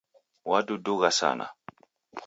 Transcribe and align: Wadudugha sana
Wadudugha 0.49 1.09
sana 1.19 1.47